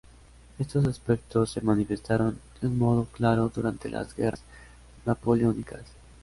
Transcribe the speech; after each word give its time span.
Estos 0.57 0.87
aspectos 0.87 1.51
se 1.51 1.61
manifestaron 1.61 2.39
de 2.59 2.65
un 2.65 2.79
modo 2.79 3.05
claro 3.05 3.51
durante 3.53 3.87
las 3.87 4.15
Guerras 4.15 4.41
Napoleónicas. 5.05 5.83